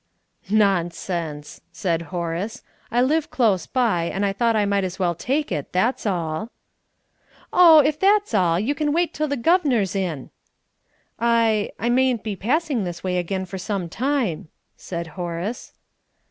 "Nonsense!" 0.49 1.61
said 1.71 2.01
Horace. 2.09 2.63
"I 2.89 3.03
live 3.03 3.29
close 3.29 3.67
by, 3.67 4.05
and 4.05 4.25
I 4.25 4.33
thought 4.33 4.55
I 4.55 4.65
might 4.65 4.83
as 4.83 4.97
well 4.97 5.13
take 5.13 5.51
it, 5.51 5.71
that's 5.73 6.07
all." 6.07 6.49
"Oh, 7.53 7.81
if 7.81 7.99
that's 7.99 8.33
all, 8.33 8.59
you 8.59 8.73
can 8.73 8.93
wait 8.93 9.13
till 9.13 9.27
the 9.27 9.37
guv'nor's 9.37 9.95
in." 9.95 10.31
"I 11.19 11.69
I 11.77 11.89
mayn't 11.91 12.23
be 12.23 12.35
passing 12.35 12.83
this 12.83 13.03
way 13.03 13.17
again 13.19 13.45
for 13.45 13.59
some 13.59 13.89
time," 13.89 14.47
said 14.75 15.05
Horace. 15.05 15.71